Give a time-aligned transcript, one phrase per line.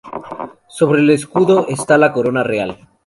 [0.67, 2.89] Sobre el escudo está la corona real.